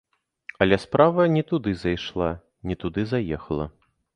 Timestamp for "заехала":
3.13-3.73